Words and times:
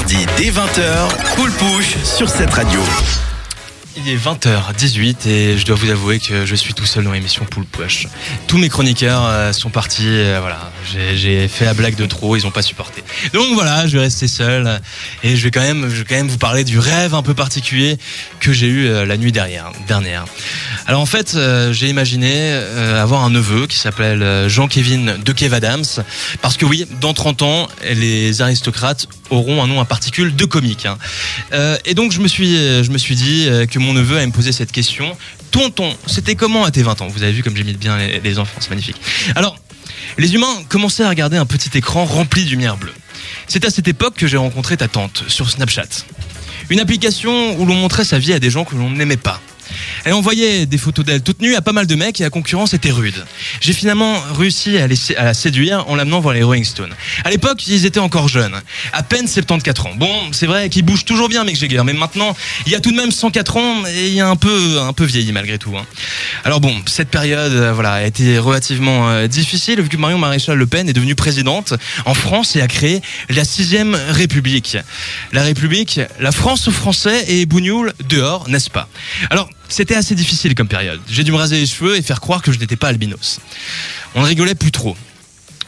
mardi 0.00 0.26
dès 0.36 0.50
20h, 0.50 1.34
Cool 1.34 1.50
Push 1.52 1.96
sur 2.04 2.28
cette 2.28 2.52
radio. 2.54 2.80
Il 4.02 4.12
est 4.12 4.16
20h18 4.16 5.28
et 5.28 5.58
je 5.58 5.66
dois 5.66 5.76
vous 5.76 5.90
avouer 5.90 6.20
que 6.20 6.46
je 6.46 6.54
suis 6.54 6.72
tout 6.72 6.86
seul 6.86 7.04
dans 7.04 7.12
l'émission 7.12 7.44
Pool 7.44 7.64
Push. 7.66 8.06
Tous 8.46 8.56
mes 8.56 8.68
chroniqueurs 8.68 9.24
euh, 9.26 9.52
sont 9.52 9.68
partis, 9.68 10.04
euh, 10.06 10.38
voilà, 10.40 10.70
j'ai- 11.14 11.48
fait 11.48 11.64
la 11.64 11.74
blague 11.74 11.96
de 11.96 12.06
trop, 12.06 12.36
ils 12.36 12.44
n'ont 12.44 12.50
pas 12.50 12.62
supporté. 12.62 13.02
Donc 13.34 13.52
voilà, 13.54 13.86
je 13.86 13.96
vais 13.98 14.04
rester 14.04 14.28
seul 14.28 14.80
et 15.22 15.36
je 15.36 15.42
vais 15.42 15.50
quand 15.50 15.60
même, 15.60 15.88
je 15.90 15.96
vais 15.96 16.04
quand 16.04 16.14
même 16.14 16.28
vous 16.28 16.38
parler 16.38 16.64
du 16.64 16.78
rêve 16.78 17.14
un 17.14 17.22
peu 17.22 17.34
particulier 17.34 17.98
que 18.40 18.52
j'ai 18.52 18.66
eu 18.68 18.86
euh, 18.86 19.04
la 19.04 19.16
nuit 19.16 19.32
dernière. 19.32 19.70
dernière. 19.86 20.24
Alors 20.86 21.00
en 21.02 21.06
fait, 21.06 21.36
j'ai 21.72 21.88
imaginé 21.88 22.52
avoir 22.52 23.22
un 23.24 23.30
neveu 23.30 23.66
qui 23.68 23.76
s'appelle 23.76 24.48
Jean-Kévin 24.48 25.18
de 25.24 25.32
Kev 25.32 25.54
Adams, 25.54 25.84
parce 26.42 26.56
que 26.56 26.64
oui, 26.64 26.86
dans 27.00 27.12
30 27.14 27.42
ans, 27.42 27.68
les 27.92 28.42
aristocrates 28.42 29.06
auront 29.28 29.62
un 29.62 29.68
nom 29.68 29.80
à 29.80 29.84
particules 29.84 30.34
de 30.34 30.44
comique. 30.46 30.86
hein. 30.86 30.98
Et 31.84 31.94
donc 31.94 32.10
je 32.12 32.20
me 32.20 32.26
suis, 32.26 32.54
je 32.82 32.90
me 32.90 32.98
suis 32.98 33.14
dit 33.14 33.48
que 33.70 33.78
mon 33.78 33.89
neveu 33.92 34.16
allait 34.16 34.26
me 34.26 34.32
poser 34.32 34.52
cette 34.52 34.72
question. 34.72 35.16
Tonton, 35.50 35.94
c'était 36.06 36.34
comment 36.34 36.64
à 36.64 36.70
tes 36.70 36.82
20 36.82 37.02
ans? 37.02 37.08
Vous 37.08 37.22
avez 37.22 37.32
vu 37.32 37.42
comme 37.42 37.56
j'imite 37.56 37.78
bien 37.78 37.98
les, 37.98 38.20
les 38.20 38.38
enfants, 38.38 38.58
c'est 38.60 38.70
magnifique. 38.70 39.00
Alors, 39.34 39.56
les 40.18 40.34
humains 40.34 40.62
commençaient 40.68 41.04
à 41.04 41.08
regarder 41.08 41.36
un 41.36 41.46
petit 41.46 41.76
écran 41.76 42.04
rempli 42.04 42.44
de 42.44 42.50
lumière 42.50 42.76
bleue. 42.76 42.94
C'est 43.46 43.64
à 43.64 43.70
cette 43.70 43.88
époque 43.88 44.14
que 44.14 44.26
j'ai 44.26 44.36
rencontré 44.36 44.76
ta 44.76 44.88
tante 44.88 45.24
sur 45.28 45.50
Snapchat. 45.50 46.04
Une 46.68 46.80
application 46.80 47.58
où 47.58 47.66
l'on 47.66 47.74
montrait 47.74 48.04
sa 48.04 48.18
vie 48.18 48.32
à 48.32 48.38
des 48.38 48.50
gens 48.50 48.64
que 48.64 48.76
l'on 48.76 48.90
n'aimait 48.90 49.16
pas. 49.16 49.40
Elle 50.04 50.14
envoyait 50.14 50.66
des 50.66 50.78
photos 50.78 51.04
d'elle 51.04 51.22
toute 51.22 51.40
nue 51.40 51.54
à 51.54 51.60
pas 51.60 51.72
mal 51.72 51.86
de 51.86 51.94
mecs 51.94 52.20
et 52.20 52.24
la 52.24 52.30
concurrence 52.30 52.74
était 52.74 52.90
rude. 52.90 53.24
J'ai 53.60 53.72
finalement 53.72 54.20
réussi 54.36 54.78
à, 54.78 54.88
la 55.22 55.34
séduire 55.34 55.84
en 55.88 55.96
l'amenant 55.96 56.20
voir 56.20 56.34
les 56.34 56.42
Rolling 56.42 56.64
Stones. 56.64 56.94
À 57.24 57.30
l'époque, 57.30 57.66
ils 57.66 57.86
étaient 57.86 58.00
encore 58.00 58.28
jeunes, 58.28 58.60
à 58.92 59.02
peine 59.02 59.26
74 59.26 59.92
ans. 59.92 59.96
Bon, 59.96 60.32
c'est 60.32 60.46
vrai 60.46 60.68
qu'ils 60.68 60.84
bougent 60.84 61.04
toujours 61.04 61.28
bien, 61.28 61.44
Mick 61.44 61.56
Jagger, 61.56 61.82
mais 61.84 61.92
maintenant, 61.92 62.36
il 62.66 62.72
y 62.72 62.74
a 62.74 62.80
tout 62.80 62.90
de 62.90 62.96
même 62.96 63.10
104 63.10 63.56
ans 63.56 63.86
et 63.86 64.08
il 64.08 64.14
y 64.14 64.20
a 64.20 64.28
un 64.28 64.36
peu, 64.36 64.80
un 64.80 64.92
peu 64.92 65.04
vieilli 65.04 65.32
malgré 65.32 65.58
tout. 65.58 65.76
hein. 65.76 65.86
Alors 66.44 66.60
bon, 66.60 66.74
cette 66.86 67.08
période, 67.08 67.52
euh, 67.52 67.72
voilà, 67.72 67.92
a 67.94 68.02
été 68.04 68.38
relativement 68.38 69.10
euh, 69.10 69.26
difficile 69.26 69.80
vu 69.80 69.88
que 69.88 69.96
Marion 69.96 70.18
Maréchal 70.18 70.56
Le 70.56 70.66
Pen 70.66 70.88
est 70.88 70.92
devenue 70.92 71.14
présidente 71.14 71.74
en 72.04 72.14
France 72.14 72.56
et 72.56 72.62
a 72.62 72.68
créé 72.68 73.02
la 73.28 73.44
sixième 73.44 73.96
République. 74.08 74.78
La 75.32 75.42
République, 75.42 76.00
la 76.18 76.32
France 76.32 76.68
aux 76.68 76.72
Français 76.72 77.24
et 77.28 77.46
Bougnoul 77.46 77.92
dehors, 78.08 78.48
n'est-ce 78.48 78.70
pas? 78.70 78.88
Alors, 79.30 79.48
c'était 79.70 79.94
assez 79.94 80.14
difficile 80.14 80.54
comme 80.54 80.68
période. 80.68 81.00
J'ai 81.08 81.24
dû 81.24 81.32
me 81.32 81.36
raser 81.36 81.58
les 81.58 81.66
cheveux 81.66 81.96
et 81.96 82.02
faire 82.02 82.20
croire 82.20 82.42
que 82.42 82.52
je 82.52 82.58
n'étais 82.58 82.76
pas 82.76 82.88
albinos. 82.88 83.40
On 84.14 84.20
ne 84.20 84.26
rigolait 84.26 84.54
plus 84.54 84.72
trop. 84.72 84.96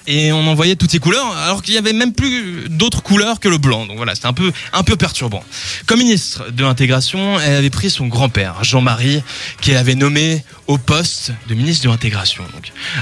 Et 0.09 0.33
on 0.33 0.45
en 0.49 0.55
voyait 0.55 0.75
toutes 0.75 0.91
ces 0.91 0.99
couleurs, 0.99 1.37
alors 1.37 1.63
qu'il 1.63 1.75
y 1.75 1.79
avait 1.79 1.93
même 1.93 2.13
plus 2.13 2.69
d'autres 2.69 3.03
couleurs 3.03 3.39
que 3.39 3.49
le 3.49 3.59
blanc. 3.59 3.87
Donc 3.87 3.97
voilà, 3.99 4.17
c'était 4.17 4.27
un 4.27 4.33
peu, 4.33 4.53
un 4.73 4.83
peu 4.83 4.97
perturbant. 4.97 5.45
Comme 5.87 6.01
ministre 6.01 6.51
de 6.51 6.65
l'intégration, 6.65 7.39
elle 7.39 7.55
avait 7.55 7.71
pris 7.71 7.89
son 7.89 8.09
grand-père, 8.09 8.65
Jean-Marie, 8.65 9.23
qu'elle 9.61 9.77
avait 9.77 9.95
nommé 9.95 10.45
au 10.67 10.77
poste 10.77 11.33
de 11.49 11.55
ministre 11.55 11.85
de 11.85 11.91
l'intégration. 11.91 12.43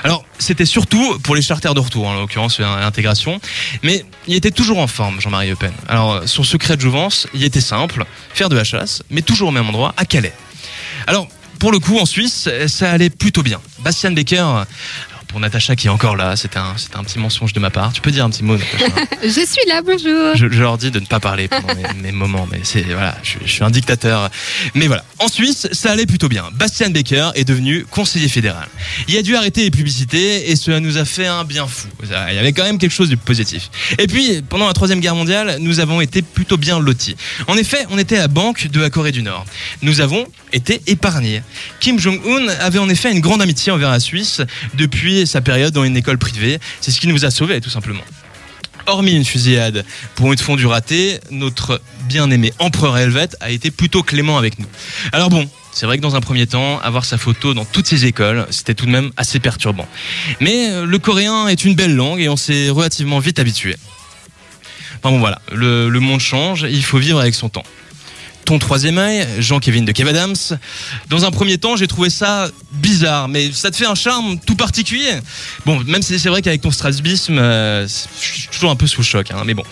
Alors 0.05 0.27
c'était 0.39 0.67
surtout 0.67 1.19
pour 1.21 1.35
les 1.35 1.43
charters 1.43 1.73
de 1.73 1.81
retour, 1.81 2.07
en 2.07 2.21
l'occurrence 2.21 2.61
l'intégration, 2.61 3.41
mais 3.83 4.05
il 4.27 4.35
était 4.35 4.51
toujours 4.51 4.79
en 4.79 4.87
forme, 4.87 5.23
Jean-Marie 5.23 5.49
Le 5.49 5.57
Pen. 5.57 5.73
Alors 5.89 6.29
son 6.29 6.43
secret 6.43 6.77
de 6.77 6.83
jouvence, 6.83 7.27
il 7.33 7.45
était 7.45 7.63
simple, 7.63 8.05
faire 8.35 8.51
de 8.51 8.57
la 8.57 8.65
chasse, 8.65 9.03
mais 9.09 9.23
toujours 9.23 9.49
au 9.49 9.53
même 9.53 9.69
endroit, 9.69 9.95
à 9.97 10.05
Calais. 10.05 10.35
Alors, 11.07 11.29
pour 11.59 11.73
le 11.73 11.79
coup, 11.79 11.99
en 11.99 12.07
Suisse, 12.07 12.49
ça 12.67 12.91
allait 12.91 13.11
plutôt 13.11 13.43
bien. 13.43 13.61
Bastian 13.81 14.13
Becker, 14.13 14.65
pour 15.31 15.41
Natacha 15.41 15.77
qui 15.77 15.87
est 15.87 15.91
encore 15.91 16.17
là, 16.17 16.37
c'était 16.37 16.59
un, 16.59 16.75
un 16.95 17.05
petit 17.05 17.19
mensonge 17.19 17.53
de 17.53 17.61
ma 17.61 17.71
part. 17.71 17.93
Tu 17.93 18.01
peux 18.01 18.11
dire 18.11 18.25
un 18.25 18.31
petit 18.31 18.43
mot, 18.43 18.57
Natacha 18.57 18.87
Je 19.23 19.29
suis 19.29 19.67
là, 19.69 19.81
bonjour. 19.83 20.35
je, 20.35 20.49
je 20.51 20.61
leur 20.61 20.77
dis 20.77 20.91
de 20.91 20.99
ne 21.01 21.07
pas 21.07 21.21
parler 21.21 21.47
pendant 21.49 21.75
mes, 21.75 22.03
mes 22.03 22.13
moments, 22.13 22.49
mais 22.51 22.61
c'est 22.65 22.83
voilà, 22.83 23.17
je, 23.23 23.35
je 23.45 23.51
suis 23.51 23.63
un 23.65 23.71
dictateur. 23.71 24.29
Mais 24.75 24.87
voilà, 24.89 25.05
en 25.21 25.29
Suisse, 25.29 25.69
ça 25.73 25.93
allait 25.93 26.07
plutôt 26.07 26.29
bien. 26.29 26.49
Bastian 26.55 26.91
Becker 26.91 27.31
est 27.37 27.45
devenu 27.45 27.85
conseiller 27.85 28.29
fédéral. 28.29 28.69
Il 29.09 29.17
a 29.17 29.23
dû 29.23 29.37
arrêter 29.37 29.63
les 29.63 29.71
publicités 29.71 30.51
et 30.51 30.57
cela 30.57 30.81
nous 30.81 30.99
a 30.99 31.05
fait 31.05 31.27
un 31.27 31.45
bien 31.45 31.67
fou. 31.67 31.89
Il 32.03 32.35
y 32.35 32.39
avait 32.39 32.53
quand 32.53 32.65
même 32.65 32.79
quelque 32.79 32.93
chose 32.93 33.09
de 33.09 33.17
positif. 33.17 33.71
Et 33.99 34.07
puis, 34.07 34.43
pendant 34.49 34.67
la 34.67 34.73
troisième 34.73 35.01
guerre 35.01 35.15
mondiale, 35.15 35.57
nous 35.61 35.79
avons 35.81 36.01
été 36.01 36.23
plutôt 36.23 36.57
bien 36.57 36.81
lotis. 36.81 37.17
En 37.47 37.57
effet, 37.57 37.87
on 37.91 37.99
était 37.99 38.17
à 38.17 38.21
la 38.23 38.29
banque 38.29 38.67
de 38.69 38.81
la 38.81 38.91
Corée 38.91 39.13
du 39.13 39.23
Nord. 39.23 39.45
Nous 39.83 40.01
avons 40.01 40.27
été 40.53 40.81
épargnés. 40.89 41.43
Kim 41.79 41.99
Jong-un 41.99 42.49
avait 42.61 42.79
en 42.81 42.89
effet 42.89 43.13
une 43.13 43.21
grande 43.21 43.41
amitié 43.43 43.71
envers 43.71 43.91
la 43.91 44.01
Suisse 44.01 44.41
depuis 44.75 45.20
sa 45.27 45.41
période 45.41 45.73
dans 45.73 45.85
une 45.85 45.97
école 45.97 46.19
privée. 46.19 46.59
C'est 46.81 46.91
ce 46.91 47.01
qui 47.01 47.09
nous 47.09 47.25
a 47.25 47.31
sauvés, 47.31 47.61
tout 47.61 47.71
simplement. 47.71 48.03
Hormis 48.87 49.13
une 49.13 49.25
fusillade 49.25 49.85
pour 50.15 50.33
une 50.33 50.39
fondue 50.39 50.67
ratée, 50.67 51.21
notre 51.31 51.81
bien-aimé 52.09 52.53
empereur 52.59 52.97
helvète 52.97 53.37
a 53.41 53.51
été 53.51 53.71
plutôt 53.71 54.03
clément 54.03 54.39
avec 54.39 54.59
nous. 54.59 54.67
Alors 55.13 55.31
bon, 55.31 55.49
c'est 55.73 55.87
vrai 55.87 55.99
que 55.99 56.03
dans 56.03 56.17
un 56.17 56.21
premier 56.21 56.47
temps, 56.47 56.81
avoir 56.81 57.05
sa 57.05 57.19
photo 57.19 57.55
dans 57.55 57.65
toutes 57.65 57.87
ces 57.87 58.07
écoles, 58.07 58.47
c'était 58.51 58.75
tout 58.75 58.87
de 58.87 58.91
même 58.91 59.13
assez 59.17 59.39
perturbant. 59.39 59.87
Mais 60.41 60.71
euh, 60.71 60.87
le 60.87 60.99
coréen 60.99 61.47
est 61.49 61.65
une 61.65 61.75
belle 61.75 61.95
langue 61.95 62.21
et 62.21 62.29
on 62.29 62.37
s'est 62.37 62.71
relativement 62.71 63.19
vite 63.19 63.39
habitué. 63.39 63.77
Enfin 64.99 65.15
bon 65.15 65.21
voilà, 65.21 65.41
le, 65.53 65.89
le 65.89 66.01
monde 66.01 66.21
change, 66.21 66.67
il 66.69 66.83
faut 66.83 66.99
vivre 66.99 67.21
avec 67.21 67.35
son 67.35 67.49
temps. 67.49 67.65
Ton 68.51 68.59
troisième 68.59 68.99
œil, 68.99 69.25
Jean-Kévin 69.39 69.83
de 69.83 69.93
Kev 69.93 70.11
Adams. 70.11 70.35
Dans 71.09 71.25
un 71.25 71.31
premier 71.31 71.59
temps, 71.59 71.77
j'ai 71.77 71.87
trouvé 71.87 72.11
ça 72.11 72.49
bizarre, 72.73 73.29
mais 73.29 73.53
ça 73.53 73.71
te 73.71 73.77
fait 73.77 73.87
un 73.87 73.95
charme 73.95 74.41
tout 74.41 74.57
particulier. 74.57 75.13
Bon, 75.67 75.79
même 75.87 76.03
si 76.03 76.19
c'est 76.19 76.29
vrai 76.29 76.43
qu'avec 76.43 76.61
ton 76.61 76.73
strasbisme, 76.73 77.39
euh, 77.39 77.87
je 77.87 78.41
suis 78.41 78.49
toujours 78.49 78.73
un 78.73 78.75
peu 78.75 78.89
sous 78.89 79.03
le 79.03 79.07
choc, 79.07 79.31
hein, 79.31 79.45
mais 79.47 79.55
bon. 79.55 79.63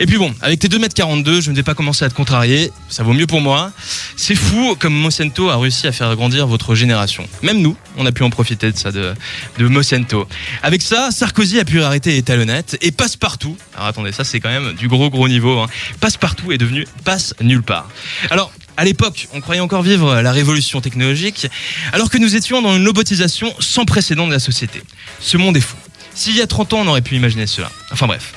Et 0.00 0.06
puis 0.06 0.18
bon, 0.18 0.34
avec 0.42 0.58
tes 0.58 0.68
2m42, 0.68 1.40
je 1.40 1.50
ne 1.50 1.56
vais 1.56 1.62
pas 1.62 1.72
commencer 1.72 2.04
à 2.04 2.10
te 2.10 2.14
contrarier, 2.14 2.72
ça 2.90 3.04
vaut 3.04 3.14
mieux 3.14 3.26
pour 3.26 3.40
moi. 3.40 3.72
C'est 4.16 4.34
fou 4.34 4.76
comme 4.78 4.92
Mocento 4.92 5.48
a 5.48 5.56
réussi 5.56 5.86
à 5.86 5.92
faire 5.92 6.14
grandir 6.14 6.46
votre 6.46 6.74
génération. 6.74 7.26
Même 7.42 7.62
nous, 7.62 7.74
on 7.96 8.04
a 8.04 8.12
pu 8.12 8.22
en 8.22 8.28
profiter 8.28 8.70
de 8.70 8.76
ça, 8.76 8.92
de, 8.92 9.14
de. 9.58 10.26
Avec 10.62 10.82
ça, 10.82 11.10
Sarkozy 11.10 11.58
a 11.58 11.64
pu 11.64 11.80
arrêter 11.80 12.12
les 12.12 12.22
talonnettes 12.22 12.76
et 12.82 12.90
Passepartout, 12.90 13.56
alors 13.74 13.86
attendez, 13.88 14.12
ça 14.12 14.24
c'est 14.24 14.40
quand 14.40 14.50
même 14.50 14.74
du 14.74 14.88
gros 14.88 15.08
gros 15.08 15.26
niveau, 15.26 15.58
hein. 15.58 15.68
Passepartout 16.00 16.52
est 16.52 16.58
devenu 16.58 16.86
passe 17.04 17.34
nulle 17.40 17.62
part. 17.62 17.88
Alors, 18.30 18.52
à 18.76 18.84
l'époque, 18.84 19.28
on 19.32 19.40
croyait 19.40 19.60
encore 19.60 19.82
vivre 19.82 20.20
la 20.20 20.32
révolution 20.32 20.80
technologique, 20.80 21.46
alors 21.92 22.10
que 22.10 22.18
nous 22.18 22.36
étions 22.36 22.62
dans 22.62 22.76
une 22.76 22.86
robotisation 22.86 23.54
sans 23.58 23.84
précédent 23.84 24.26
de 24.26 24.32
la 24.32 24.38
société. 24.38 24.82
Ce 25.20 25.36
monde 25.36 25.56
est 25.56 25.60
fou. 25.60 25.76
S'il 26.14 26.36
y 26.36 26.42
a 26.42 26.46
30 26.46 26.72
ans, 26.74 26.80
on 26.80 26.86
aurait 26.88 27.02
pu 27.02 27.16
imaginer 27.16 27.46
cela. 27.46 27.70
Enfin 27.90 28.06
bref. 28.06 28.34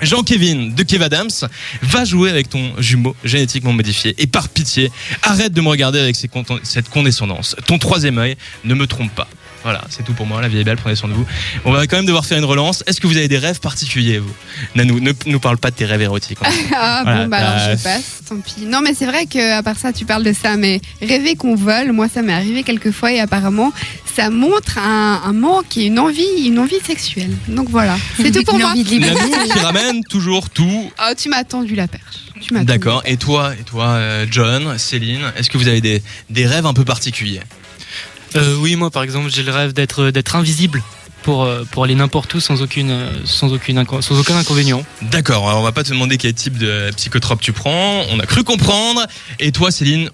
Jean-Kévin 0.00 0.70
de 0.74 0.82
Kev 0.82 1.04
Adams 1.04 1.30
va 1.82 2.04
jouer 2.06 2.30
avec 2.30 2.48
ton 2.48 2.72
jumeau 2.78 3.14
génétiquement 3.22 3.72
modifié. 3.72 4.14
Et 4.16 4.26
par 4.26 4.48
pitié, 4.48 4.90
arrête 5.22 5.52
de 5.52 5.60
me 5.60 5.68
regarder 5.68 6.00
avec 6.00 6.16
cette 6.16 6.88
condescendance. 6.88 7.54
Ton 7.66 7.78
troisième 7.78 8.16
œil 8.16 8.36
ne 8.64 8.74
me 8.74 8.86
trompe 8.86 9.14
pas. 9.14 9.28
Voilà, 9.62 9.82
c'est 9.90 10.02
tout 10.04 10.14
pour 10.14 10.24
moi. 10.26 10.40
La 10.40 10.48
vie 10.48 10.58
est 10.58 10.64
belle, 10.64 10.76
prenez 10.78 10.96
soin 10.96 11.08
de 11.08 11.14
vous. 11.14 11.26
On 11.66 11.72
va 11.72 11.86
quand 11.86 11.96
même 11.96 12.06
devoir 12.06 12.24
faire 12.24 12.38
une 12.38 12.44
relance. 12.44 12.82
Est-ce 12.86 13.00
que 13.00 13.06
vous 13.06 13.16
avez 13.18 13.28
des 13.28 13.36
rêves 13.38 13.60
particuliers, 13.60 14.18
vous? 14.18 14.32
Nanou, 14.74 15.00
ne 15.00 15.12
nous 15.26 15.40
parle 15.40 15.58
pas 15.58 15.70
de 15.70 15.76
tes 15.76 15.84
rêves 15.84 16.00
érotiques. 16.02 16.38
Ah 16.74 17.00
Voilà, 17.04 17.22
bon, 17.24 17.28
bah 17.28 17.36
alors 17.38 17.52
bah, 17.52 17.76
je 17.76 17.82
passe, 17.82 18.22
tant 18.28 18.36
pis. 18.40 18.62
Non, 18.66 18.80
mais 18.82 18.94
c'est 18.94 19.04
vrai 19.06 19.26
que 19.26 19.58
à 19.58 19.62
part 19.62 19.76
ça, 19.76 19.92
tu 19.92 20.04
parles 20.06 20.24
de 20.24 20.32
ça, 20.32 20.56
mais 20.56 20.80
rêver 21.02 21.34
qu'on 21.36 21.54
vole, 21.56 21.92
moi 21.92 22.08
ça 22.08 22.22
m'est 22.22 22.32
arrivé 22.32 22.62
quelques 22.62 22.90
fois 22.90 23.12
et 23.12 23.20
apparemment 23.20 23.72
ça 24.16 24.30
montre 24.30 24.78
un, 24.78 25.20
un 25.24 25.32
manque 25.32 25.76
et 25.76 25.84
une 25.86 25.98
envie, 25.98 26.46
une 26.46 26.58
envie 26.58 26.80
sexuelle. 26.86 27.30
Donc 27.48 27.68
voilà, 27.68 27.96
c'est 28.16 28.30
tout 28.32 28.42
pour 28.44 28.54
Une 28.54 28.60
moi. 28.62 28.70
envie 28.70 28.84
de 28.84 28.88
liberté. 28.90 29.20
Nanou 29.30 29.44
qui 29.52 29.58
ramène 29.58 30.04
toujours 30.04 30.48
tout 30.50 30.90
Oh, 31.00 31.12
tu 31.16 31.28
m'as 31.28 31.44
tendu 31.44 31.74
la 31.74 31.86
perche. 31.86 32.04
Tu 32.40 32.54
m'as 32.54 32.60
tendu. 32.60 32.66
D'accord. 32.72 33.02
Et 33.04 33.16
toi, 33.18 33.52
et 33.58 33.62
toi, 33.64 33.88
euh, 33.88 34.26
John, 34.30 34.78
Céline, 34.78 35.20
est-ce 35.36 35.50
que 35.50 35.58
vous 35.58 35.68
avez 35.68 35.80
des, 35.82 36.02
des 36.30 36.46
rêves 36.46 36.66
un 36.66 36.72
peu 36.74 36.84
particuliers? 36.84 37.40
Euh, 38.36 38.56
oui, 38.58 38.76
moi 38.76 38.90
par 38.90 39.02
exemple, 39.02 39.30
j'ai 39.30 39.42
le 39.42 39.52
rêve 39.52 39.72
d'être 39.72 40.10
d'être 40.10 40.36
invisible 40.36 40.82
pour 41.22 41.44
euh, 41.44 41.64
pour 41.70 41.84
aller 41.84 41.94
n'importe 41.94 42.32
où 42.34 42.40
sans 42.40 42.62
aucune 42.62 42.90
euh, 42.90 43.10
sans 43.24 43.52
aucune 43.52 43.78
inco- 43.78 44.00
sans 44.02 44.18
aucun 44.18 44.36
inconvénient. 44.36 44.84
D'accord. 45.02 45.48
Alors 45.48 45.60
on 45.60 45.64
va 45.64 45.72
pas 45.72 45.82
te 45.84 45.90
demander 45.90 46.16
quel 46.16 46.34
type 46.34 46.56
de 46.58 46.90
psychotrope 46.96 47.40
tu 47.40 47.52
prends. 47.52 48.04
On 48.10 48.18
a 48.20 48.26
cru 48.26 48.44
comprendre. 48.44 49.04
Et 49.38 49.52
toi, 49.52 49.70
Céline, 49.70 50.10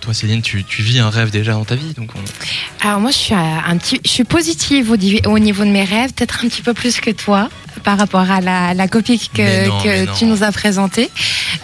toi, 0.00 0.14
Céline, 0.14 0.42
tu, 0.42 0.62
tu 0.64 0.82
vis 0.82 0.98
un 1.00 1.10
rêve 1.10 1.30
déjà 1.30 1.52
dans 1.52 1.64
ta 1.64 1.74
vie, 1.74 1.92
donc 1.94 2.10
on- 2.14 2.86
Alors 2.86 3.00
moi, 3.00 3.10
je 3.10 3.16
suis 3.16 3.34
un 3.34 3.76
petit, 3.76 4.00
je 4.04 4.10
suis 4.10 4.24
positive 4.24 4.90
au 4.92 4.96
niveau 5.38 5.64
de 5.64 5.70
mes 5.70 5.84
rêves, 5.84 6.12
peut-être 6.12 6.44
un 6.44 6.48
petit 6.48 6.62
peu 6.62 6.74
plus 6.74 7.00
que 7.00 7.10
toi 7.10 7.48
par 7.86 7.98
rapport 7.98 8.28
à 8.28 8.40
la, 8.40 8.74
la 8.74 8.88
copie 8.88 9.30
que, 9.32 9.68
non, 9.68 10.12
tu 10.18 10.24
nous 10.24 10.42
as 10.42 10.50
présentée 10.50 11.08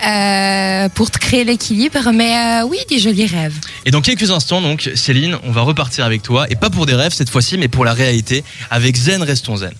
euh, 0.06 0.88
pour 0.90 1.10
te 1.10 1.18
créer 1.18 1.42
l'équilibre. 1.42 2.12
Mais 2.14 2.62
euh, 2.62 2.68
oui, 2.68 2.78
des 2.88 3.00
jolis 3.00 3.26
rêves. 3.26 3.56
Et 3.86 3.90
dans 3.90 4.00
quelques 4.00 4.30
instants, 4.30 4.62
donc, 4.62 4.88
Céline, 4.94 5.36
on 5.42 5.50
va 5.50 5.62
repartir 5.62 6.04
avec 6.04 6.22
toi, 6.22 6.46
et 6.48 6.54
pas 6.54 6.70
pour 6.70 6.86
des 6.86 6.94
rêves 6.94 7.12
cette 7.12 7.28
fois-ci, 7.28 7.58
mais 7.58 7.66
pour 7.66 7.84
la 7.84 7.92
réalité, 7.92 8.44
avec 8.70 8.94
Zen 8.96 9.20
Restons 9.24 9.56
Zen. 9.56 9.72